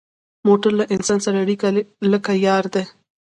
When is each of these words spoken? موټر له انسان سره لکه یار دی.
موټر 0.45 0.71
له 0.79 0.85
انسان 0.95 1.19
سره 1.25 1.39
لکه 2.13 2.31
یار 2.45 2.63
دی. 2.73 2.83